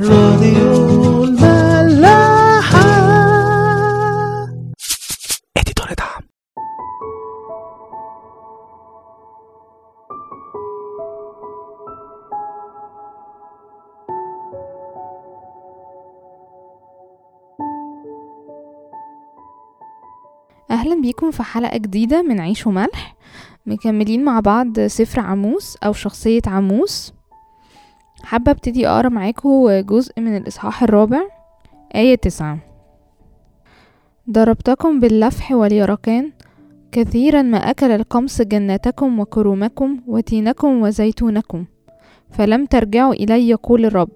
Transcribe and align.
راديو 0.00 1.24
الملاحة. 1.24 2.80
اديتور 5.56 5.86
دعم. 5.98 6.22
أهلا 20.70 21.00
بيكم 21.02 21.30
في 21.30 21.42
حلقة 21.42 21.76
جديدة 21.76 22.22
من 22.22 22.40
عيش 22.40 22.66
وملح. 22.66 23.16
مكملين 23.66 24.24
مع 24.24 24.40
بعض 24.40 24.80
سفر 24.80 25.20
عموس 25.20 25.76
أو 25.76 25.92
شخصية 25.92 26.42
عموس. 26.46 27.12
حابة 28.22 28.50
أبتدي 28.50 28.88
أقرأ 28.88 29.08
معاكم 29.08 29.68
جزء 29.80 30.20
من 30.20 30.36
الإصحاح 30.36 30.82
الرابع 30.82 31.20
آية 31.94 32.14
تسعة. 32.14 32.58
ضربتكم 34.30 35.00
باللفح 35.00 35.52
واليرقان 35.52 36.32
كثيرا 36.92 37.42
ما 37.42 37.58
أكل 37.58 37.90
القمص 37.90 38.42
جناتكم 38.42 39.20
وكرومكم 39.20 40.00
وتينكم 40.06 40.82
وزيتونكم 40.82 41.64
فلم 42.30 42.66
ترجعوا 42.66 43.12
إلي 43.12 43.48
يقول 43.48 43.84
الرب. 43.84 44.10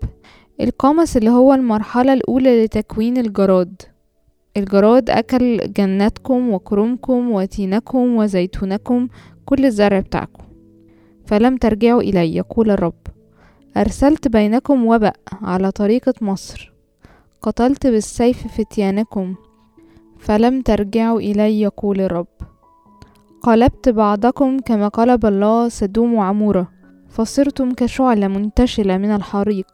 القمص 0.60 1.16
اللي 1.16 1.30
هو 1.30 1.54
المرحلة 1.54 2.12
الأولى 2.12 2.64
لتكوين 2.64 3.16
الجراد. 3.16 3.82
الجراد 4.56 5.10
أكل 5.10 5.72
جناتكم 5.72 6.50
وكرمكم 6.52 7.30
وتينكم 7.30 8.16
وزيتونكم 8.16 9.08
كل 9.44 9.64
الزرع 9.64 10.00
بتاعكم 10.00 10.44
فلم 11.26 11.56
ترجعوا 11.56 12.00
إلي 12.00 12.36
يقول 12.36 12.70
الرب. 12.70 13.15
أرسلت 13.76 14.28
بينكم 14.28 14.86
وبأ 14.86 15.12
على 15.42 15.70
طريقة 15.70 16.14
مصر. 16.20 16.72
قتلت 17.42 17.86
بالسيف 17.86 18.46
فتيانكم 18.46 19.34
فلم 20.18 20.60
ترجعوا 20.60 21.20
إلي 21.20 21.60
يقول 21.60 22.00
الرب. 22.00 22.26
قلبت 23.42 23.88
بعضكم 23.88 24.58
كما 24.58 24.88
قلب 24.88 25.26
الله 25.26 25.68
سدوم 25.68 26.14
وعمورة 26.14 26.68
فصرتم 27.08 27.70
كشعلة 27.70 28.28
منتشلة 28.28 28.96
من 28.96 29.10
الحريق 29.10 29.66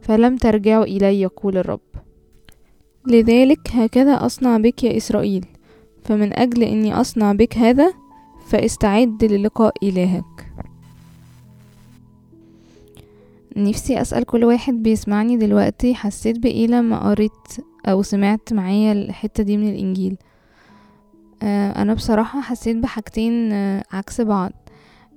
فلم 0.00 0.36
ترجعوا 0.36 0.84
إلي 0.84 1.20
يقول 1.20 1.56
الرب. 1.56 1.80
لذلك 3.06 3.70
هكذا 3.72 4.26
أصنع 4.26 4.56
بك 4.56 4.84
يا 4.84 4.96
إسرائيل 4.96 5.46
فمن 6.02 6.38
أجل 6.38 6.62
إني 6.62 7.00
أصنع 7.00 7.32
بك 7.32 7.58
هذا 7.58 7.92
فاستعد 8.46 9.24
للقاء 9.24 9.74
إلهك. 9.82 10.35
نفسي 13.56 14.00
أسأل 14.00 14.24
كل 14.24 14.44
واحد 14.44 14.74
بيسمعني 14.74 15.36
دلوقتي 15.36 15.94
حسيت 15.94 16.38
بإيه 16.38 16.66
لما 16.66 17.10
قريت 17.10 17.32
أو 17.86 18.02
سمعت 18.02 18.52
معايا 18.52 18.92
الحتة 18.92 19.42
دي 19.42 19.56
من 19.56 19.68
الإنجيل. 19.68 20.16
آه 21.42 21.82
أنا 21.82 21.94
بصراحة 21.94 22.40
حسيت 22.40 22.76
بحاجتين 22.76 23.52
آه 23.52 23.82
عكس 23.92 24.20
بعض. 24.20 24.52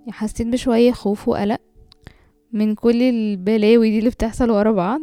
حسيت 0.09 0.47
بشوية 0.47 0.91
خوف 0.91 1.27
وقلق 1.27 1.59
من 2.53 2.75
كل 2.75 3.01
البلاوي 3.01 3.89
دي 3.89 3.99
اللي 3.99 4.09
بتحصل 4.09 4.49
ورا 4.51 4.71
بعض 4.71 5.01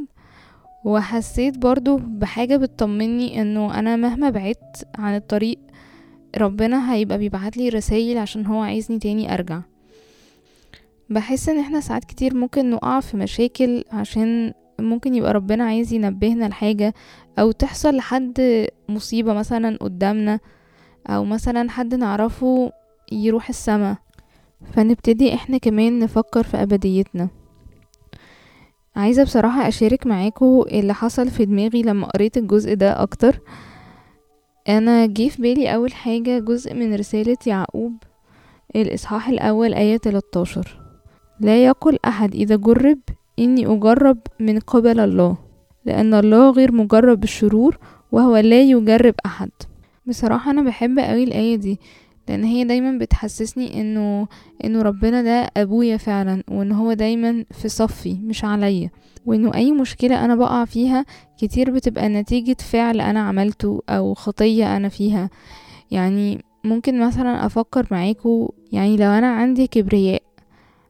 وحسيت 0.85 1.59
برضو 1.59 1.97
بحاجة 1.97 2.57
بتطمني 2.57 3.43
إنه 3.43 3.79
أنا 3.79 3.97
مهما 3.97 4.31
بعدت 4.31 4.89
عن 4.99 5.17
الطريق 5.17 5.59
ربنا 6.39 6.93
هيبقى 6.95 7.19
بيبعتلي 7.19 7.69
رسائل 7.69 8.19
عشان 8.19 8.47
هو 8.47 8.63
عايزني 8.63 8.99
تاني 8.99 9.35
أرجع. 9.35 9.61
بحس 11.11 11.49
إن 11.49 11.59
إحنا 11.59 11.81
ساعات 11.81 12.05
كتير 12.05 12.35
ممكن 12.35 12.71
نقع 12.71 13.01
في 13.01 13.17
مشاكل 13.17 13.85
عشان 13.93 14.53
ممكن 14.81 15.15
يبقى 15.15 15.33
ربنا 15.33 15.65
عايز 15.65 15.93
ينبهنا 15.93 16.45
لحاجة 16.45 16.95
أو 17.39 17.51
تحصل 17.51 17.97
لحد 17.97 18.67
مصيبة 18.89 19.33
مثلا 19.33 19.77
قدامنا 19.81 20.41
أو 21.07 21.25
مثلا 21.25 21.71
حد 21.71 21.95
نعرفه 21.95 22.73
يروح 23.13 23.49
السما. 23.49 23.97
فنبتدي 24.73 25.35
إحنا 25.35 25.59
كمان 25.59 25.99
نفكر 25.99 26.43
في 26.43 26.57
أبديتنا. 26.63 27.29
عايزة 28.97 29.25
بصراحة 29.25 29.69
أشارك 29.69 30.07
معاكم 30.07 30.63
اللي 30.71 30.95
حصل 30.95 31.31
في 31.31 31.45
دماغي 31.45 31.83
لما 31.83 32.07
قريت 32.07 32.37
الجزء 32.37 32.75
ده 32.75 33.03
أكتر. 33.03 33.41
أنا 34.69 35.07
جه 35.07 35.29
في 35.29 35.43
بالي 35.43 35.75
أول 35.75 35.93
حاجة 35.93 36.39
جزء 36.39 36.75
من 36.75 36.95
رسالة 36.95 37.37
يعقوب 37.47 37.93
الإصحاح 38.77 39.29
الأول 39.29 39.75
آية 39.75 39.97
13 39.97 40.86
لا 41.41 41.65
يقل 41.65 41.99
أحد 42.05 42.35
إذا 42.35 42.57
جرب 42.57 42.99
إني 43.39 43.67
أجرب 43.67 44.19
من 44.41 44.59
قبل 44.59 45.01
الله 45.01 45.37
لأن 45.85 46.15
الله 46.15 46.51
غير 46.51 46.73
مجرب 46.73 47.21
بالشرور 47.21 47.79
وهو 48.13 48.37
لا 48.37 48.63
يجرب 48.63 49.15
أحد. 49.27 49.51
بصراحة 50.07 50.51
أنا 50.51 50.63
بحب 50.63 50.99
أوي 50.99 51.25
الآية 51.25 51.57
دي 51.57 51.81
لأن 52.29 52.45
هي 52.45 52.65
دايما 52.65 52.99
بتحسسني 52.99 53.81
إنه 53.81 54.29
إنه 54.65 54.83
ربنا 54.83 55.23
ده 55.23 55.51
أبويا 55.57 55.97
فعلا 55.97 56.43
وإن 56.51 56.73
هو 56.73 56.93
دايما 56.93 57.45
في 57.51 57.69
صفي 57.69 58.15
مش 58.23 58.45
عليا. 58.45 58.91
وإنه 59.27 59.55
أي 59.55 59.73
مشكلة 59.73 60.25
أنا 60.25 60.35
بقع 60.35 60.65
فيها 60.65 61.05
كتير 61.39 61.71
بتبقى 61.71 62.09
نتيجة 62.09 62.57
فعل 62.61 63.01
أنا 63.01 63.21
عملته 63.21 63.83
أو 63.89 64.15
خطية 64.15 64.77
أنا 64.77 64.89
فيها. 64.89 65.31
يعني 65.91 66.45
ممكن 66.65 67.01
مثلا 67.07 67.47
أفكر 67.47 67.87
معاكو 67.91 68.55
يعني 68.73 68.97
لو 68.97 69.11
أنا 69.11 69.27
عندي 69.27 69.67
كبرياء 69.67 70.23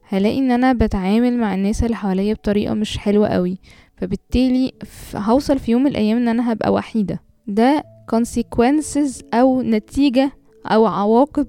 هلاقي 0.09 0.39
إن 0.39 0.51
أنا 0.51 0.73
بتعامل 0.73 1.39
مع 1.39 1.55
الناس 1.55 1.85
اللي 1.85 1.97
حواليا 1.97 2.35
بطريقة 2.35 2.75
مش 2.75 2.99
حلوة 2.99 3.29
قوي. 3.29 3.59
فبالتالي 3.97 4.73
هوصل 5.15 5.59
في 5.59 5.73
يوم 5.73 5.83
من 5.83 5.91
الأيام 5.91 6.17
إن 6.17 6.29
أنا 6.29 6.53
هبقى 6.53 6.73
وحيدة. 6.73 7.21
ده 7.47 7.85
consequences 8.15 9.23
أو 9.35 9.63
نتيجة 9.63 10.33
أو 10.67 10.87
عواقب 10.87 11.47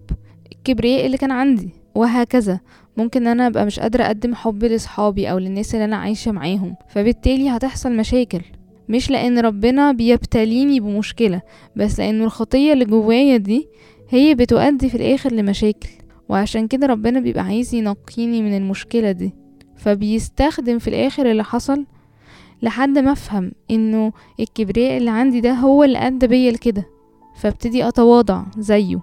الكبرياء 0.52 1.06
اللي 1.06 1.18
كان 1.18 1.32
عندي 1.32 1.70
وهكذا. 1.96 2.60
ممكن 2.98 3.28
أنا 3.28 3.48
أبقى 3.48 3.66
مش 3.66 3.80
قادرة 3.80 4.04
أقدم 4.04 4.36
حب 4.36 4.64
لأصحابي 4.64 5.32
أو 5.32 5.38
للناس 5.38 5.74
اللي 5.76 5.86
أنا 5.86 5.96
عايشة 5.96 6.32
معاهم. 6.32 6.76
فبالتالي 6.90 7.50
هتحصل 7.50 7.92
مشاكل. 7.98 8.42
مش 8.90 9.12
لأن 9.12 9.40
ربنا 9.40 9.92
بيبتليني 9.92 10.80
بمشكلة 10.80 11.42
بس 11.76 12.00
لأنه 12.00 12.24
الخطية 12.24 12.74
اللي 12.74 12.86
جوايا 12.86 13.38
دي 13.38 13.68
هي 14.10 14.36
بتؤدي 14.36 14.90
في 14.90 14.96
الآخر 14.98 15.34
لمشاكل. 15.34 15.90
وعشان 16.30 16.68
كده 16.68 16.88
ربنا 16.88 17.20
بيبقى 17.20 17.44
عايز 17.44 17.76
ينقيني 17.76 18.42
من 18.42 18.58
المشكلة 18.58 19.12
دي. 19.12 19.34
فبيستخدم 19.78 20.80
في 20.80 20.88
الآخر 20.88 21.32
اللي 21.32 21.44
حصل 21.44 21.86
لحد 22.62 22.98
ما 22.98 23.12
أفهم 23.12 23.52
إنه 23.72 24.12
الكبرياء 24.40 24.98
اللي 24.98 25.12
عندي 25.12 25.42
ده 25.42 25.52
هو 25.54 25.84
اللي 25.84 25.98
أدى 25.98 26.28
بيا 26.28 26.52
لكده. 26.52 26.86
فابتدي 27.36 27.88
أتواضع 27.88 28.44
زيه. 28.58 29.00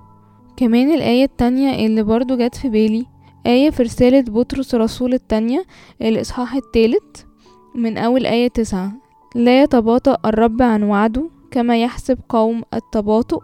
كمان 0.57 0.91
الآية 0.95 1.25
التانية 1.25 1.87
اللي 1.87 2.03
برضو 2.03 2.37
جت 2.37 2.55
في 2.55 2.69
بالي 2.69 3.07
آية 3.47 3.71
في 3.71 3.83
رسالة 3.83 4.21
بطرس 4.21 4.75
الرسول 4.75 5.15
التانية 5.15 5.65
الإصحاح 6.03 6.55
التالت 6.55 7.27
من 7.75 7.99
أول 7.99 8.27
آية 8.27 8.49
تسعة 8.49 8.93
لا 9.35 9.63
يتباطأ 9.63 10.17
الرب 10.25 10.63
عن 10.63 10.83
وعده 10.83 11.31
كما 11.51 11.83
يحسب 11.83 12.19
قوم 12.29 12.63
التباطؤ 12.75 13.43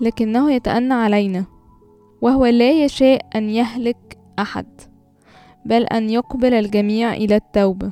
لكنه 0.00 0.52
يتأنى 0.52 0.94
علينا. 0.94 1.44
وهو 2.22 2.46
لا 2.46 2.84
يشاء 2.84 3.26
أن 3.36 3.50
يهلك 3.50 4.18
أحد 4.38 4.66
بل 5.64 5.82
أن 5.84 6.10
يقبل 6.10 6.54
الجميع 6.54 7.14
إلى 7.14 7.36
التوبة 7.36 7.90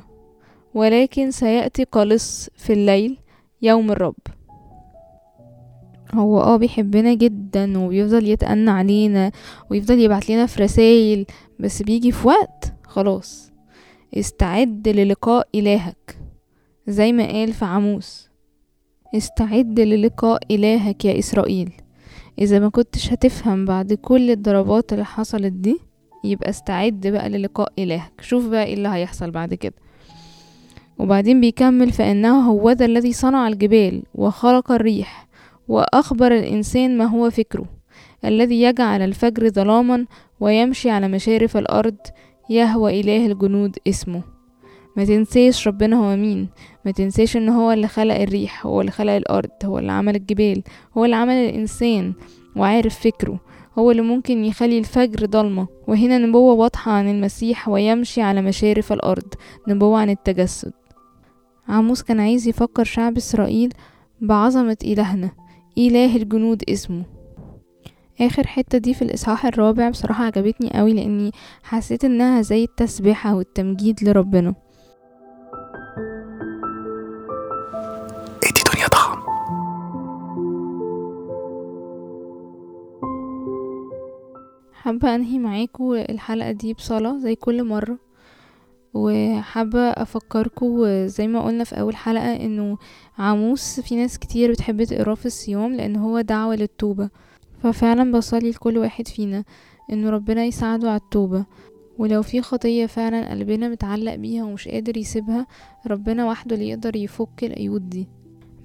ولكن 0.73 1.31
سيأتي 1.31 1.83
قلص 1.83 2.49
في 2.55 2.73
الليل 2.73 3.17
يوم 3.61 3.91
الرب. 3.91 4.15
هو 6.13 6.41
آه 6.41 6.57
بيحبنا 6.57 7.13
جدا 7.13 7.79
وبيفضل 7.79 8.27
يتأنى 8.27 8.69
علينا 8.71 9.31
ويفضل 9.69 9.99
يبعت 9.99 10.29
لنا 10.29 10.45
في 10.45 10.63
رسايل 10.63 11.25
بس 11.59 11.81
بيجي 11.81 12.11
في 12.11 12.27
وقت 12.27 12.73
خلاص. 12.83 13.51
استعد 14.17 14.87
للقاء 14.87 15.47
إلهك 15.55 16.17
زي 16.87 17.11
ما 17.11 17.27
قال 17.27 17.53
في 17.53 17.65
عموس 17.65 18.29
استعد 19.15 19.79
للقاء 19.79 20.39
إلهك 20.51 21.05
يا 21.05 21.19
إسرائيل. 21.19 21.71
إذا 22.39 22.59
ما 22.59 22.69
كنتش 22.69 23.13
هتفهم 23.13 23.65
بعد 23.65 23.93
كل 23.93 24.31
الضربات 24.31 24.93
اللي 24.93 25.05
حصلت 25.05 25.53
دي 25.53 25.77
يبقى 26.23 26.49
استعد 26.49 27.07
بقى 27.07 27.29
للقاء 27.29 27.73
إلهك. 27.79 28.21
شوف 28.21 28.47
بقى 28.47 28.63
إيه 28.63 28.73
اللي 28.73 28.89
هيحصل 28.89 29.31
بعد 29.31 29.53
كده. 29.53 29.73
وبعدين 30.99 31.41
بيكمل 31.41 31.91
فإنه 31.91 32.39
هو 32.49 32.71
ذا 32.71 32.85
الذي 32.85 33.13
صنع 33.13 33.47
الجبال 33.47 34.03
وخلق 34.15 34.71
الريح 34.71 35.27
وأخبر 35.67 36.31
الإنسان 36.31 36.97
ما 36.97 37.05
هو 37.05 37.29
فكره 37.29 37.65
الذي 38.25 38.61
يجعل 38.61 39.01
الفجر 39.01 39.49
ظلاما 39.49 40.05
ويمشي 40.39 40.89
على 40.89 41.07
مشارف 41.07 41.57
الأرض 41.57 41.95
يهوى 42.49 42.99
إله 43.01 43.25
الجنود 43.25 43.77
اسمه. 43.87 44.21
ما 44.97 45.05
تنسيش 45.05 45.67
ربنا 45.67 45.95
هو 45.95 46.15
مين. 46.15 46.49
ما 46.85 46.91
تنسيش 46.91 47.37
إن 47.37 47.49
هو 47.49 47.71
اللي 47.71 47.87
خلق 47.87 48.15
الريح 48.15 48.65
هو 48.65 48.81
اللي 48.81 48.91
خلق 48.91 49.13
الأرض 49.13 49.49
هو 49.65 49.79
اللي 49.79 49.91
عمل 49.91 50.15
الجبال 50.15 50.63
هو 50.97 51.05
اللي 51.05 51.15
عمل 51.15 51.33
الإنسان 51.33 52.13
وعارف 52.55 52.99
فكره. 52.99 53.39
هو 53.79 53.91
اللي 53.91 54.01
ممكن 54.01 54.45
يخلي 54.45 54.77
الفجر 54.77 55.25
ضلمة. 55.25 55.67
وهنا 55.87 56.17
نبوة 56.17 56.53
واضحة 56.53 56.91
عن 56.91 57.09
المسيح 57.09 57.69
ويمشي 57.69 58.21
على 58.21 58.41
مشارف 58.41 58.93
الأرض. 58.93 59.33
نبوة 59.67 59.99
عن 59.99 60.09
التجسد. 60.09 60.73
عاموس 61.67 62.01
كان 62.03 62.19
عايز 62.19 62.47
يفكر 62.47 62.83
شعب 62.83 63.17
إسرائيل 63.17 63.73
بعظمة 64.21 64.77
إلهنا. 64.83 65.31
إله 65.77 66.15
الجنود 66.15 66.63
اسمه. 66.69 67.05
آخر 68.21 68.47
حتة 68.47 68.77
دي 68.77 68.93
في 68.93 69.01
الإصحاح 69.01 69.45
الرابع 69.45 69.89
بصراحة 69.89 70.23
عجبتني 70.23 70.69
قوي 70.73 70.93
لأني 70.93 71.31
حسيت 71.63 72.05
إنها 72.05 72.41
زي 72.41 72.63
التسبيحة 72.63 73.35
والتمجيد 73.35 74.03
لربنا. 74.03 74.55
حابة 84.91 85.15
أنهي 85.15 85.39
معاكم 85.39 85.93
الحلقة 85.93 86.51
دي 86.51 86.73
بصلاة 86.73 87.17
زي 87.19 87.35
كل 87.35 87.63
مرة 87.63 87.97
وحابة 88.93 89.79
أفكركم 89.79 90.85
زي 91.07 91.27
ما 91.27 91.41
قلنا 91.45 91.63
في 91.63 91.79
أول 91.79 91.95
حلقة 91.95 92.35
إنه 92.35 92.77
عاموس 93.17 93.79
في 93.79 93.95
ناس 93.95 94.19
كتير 94.19 94.51
بتحب 94.51 94.83
تقراه 94.83 95.15
في 95.15 95.25
الصيام 95.25 95.73
لأن 95.75 95.95
هو 95.95 96.21
دعوة 96.21 96.55
للتوبة. 96.55 97.09
ففعلا 97.63 98.11
بصلي 98.11 98.49
لكل 98.49 98.77
واحد 98.77 99.07
فينا 99.07 99.43
إنه 99.91 100.09
ربنا 100.09 100.43
يساعده 100.43 100.89
على 100.89 100.99
التوبة 100.99 101.45
ولو 101.97 102.21
في 102.21 102.41
خطية 102.41 102.85
فعلا 102.85 103.29
قلبنا 103.31 103.69
متعلق 103.69 104.15
بيها 104.15 104.43
ومش 104.43 104.67
قادر 104.67 104.97
يسيبها 104.97 105.47
ربنا 105.87 106.25
وحده 106.25 106.55
اللي 106.55 106.69
يقدر 106.69 106.95
يفك 106.95 107.43
القيود 107.43 107.89
دي. 107.89 108.07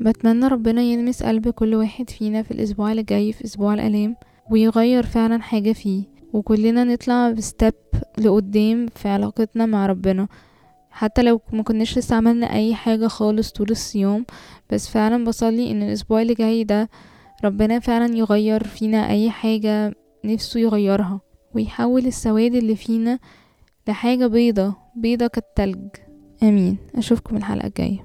بتمنى 0.01 0.47
ربنا 0.49 0.83
يلمس 0.83 1.23
قلب 1.23 1.49
كل 1.49 1.75
واحد 1.75 2.11
فينا 2.11 2.43
في 2.43 2.51
الأسبوع 2.51 2.91
اللي 2.91 3.03
جاي 3.03 3.33
في 3.33 3.45
أسبوع 3.45 3.75
الآلام 3.75 4.17
ويغير 4.51 5.03
فعلا 5.07 5.43
حاجة 5.43 5.73
فيه. 5.73 6.16
وكلنا 6.33 6.85
نطلع 6.85 7.35
بستep 7.35 7.99
لقدام 8.19 8.87
في 8.87 9.09
علاقتنا 9.09 9.67
مع 9.67 9.87
ربنا. 9.87 10.29
حتى 10.91 11.23
لو 11.23 11.41
ما 11.53 11.63
كناش 11.63 11.99
لسه 11.99 12.17
عملنا 12.17 12.53
أي 12.53 12.75
حاجة 12.75 13.07
خالص 13.07 13.51
طول 13.53 13.71
الصيام 13.71 14.27
بس 14.71 14.89
فعلا 14.89 15.25
بصلي 15.25 15.71
إن 15.71 15.83
الأسبوع 15.83 16.23
اللي 16.23 16.35
جاي 16.35 16.65
ده 16.65 16.89
ربنا 17.45 17.79
فعلا 17.79 18.17
يغير 18.17 18.65
فينا 18.65 19.11
أي 19.11 19.31
حاجة 19.31 19.95
نفسه 20.25 20.61
يغيرها 20.61 21.21
ويحول 21.55 22.07
السواد 22.07 22.55
اللي 22.55 22.77
فينا 22.77 23.19
لحاجة 23.89 24.27
بيضة 24.27 24.75
بيضة 24.97 25.27
كالتلج. 25.27 25.89
آمين. 26.43 26.77
أشوفكم 26.95 27.37
الحلقة 27.37 27.67
الجاية. 27.67 28.05